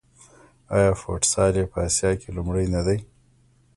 آیا 0.75 0.91
فوټسال 1.01 1.53
یې 1.59 1.65
په 1.71 1.77
اسیا 1.87 2.11
کې 2.19 2.29
لومړی 2.37 2.65
نه 2.75 2.81
دی؟ 2.87 2.97